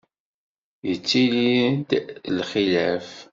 [0.87, 1.89] Yettili-d
[2.37, 3.09] lxilaf.